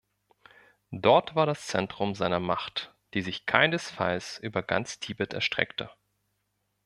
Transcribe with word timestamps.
Dort 0.93 1.35
war 1.35 1.45
das 1.45 1.67
Zentrum 1.67 2.15
seiner 2.15 2.39
Macht, 2.39 2.95
die 3.13 3.21
sich 3.21 3.45
keinesfalls 3.45 4.39
über 4.39 4.63
ganz 4.63 4.97
Tibet 4.99 5.31
erstreckte. 5.33 5.91